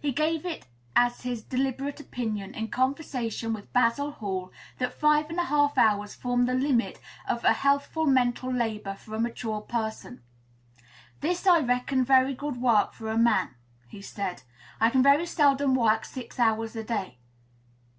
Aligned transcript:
He 0.00 0.10
gave 0.10 0.46
it 0.46 0.64
as 0.96 1.20
his 1.20 1.42
deliberate 1.42 2.00
opinion, 2.00 2.54
in 2.54 2.68
conversation 2.68 3.52
with 3.52 3.70
Basil 3.74 4.10
Hall, 4.10 4.50
that 4.78 4.98
five 4.98 5.28
and 5.28 5.38
a 5.38 5.44
half 5.44 5.76
hours 5.76 6.14
form 6.14 6.46
the 6.46 6.54
limit 6.54 6.98
of 7.28 7.42
healthful 7.42 8.06
mental 8.06 8.50
labor 8.50 8.94
for 8.94 9.14
a 9.14 9.20
mature 9.20 9.60
person. 9.60 10.22
'This 11.20 11.46
I 11.46 11.60
reckon 11.60 12.06
very 12.06 12.32
good 12.32 12.56
work 12.56 12.94
for 12.94 13.10
a 13.10 13.18
man,' 13.18 13.54
he 13.86 14.00
said. 14.00 14.44
'I 14.80 14.88
can 14.88 15.02
very 15.02 15.26
seldom 15.26 15.74
work 15.74 16.06
six 16.06 16.38
hours 16.38 16.74
a 16.74 16.82
day.' 16.84 17.18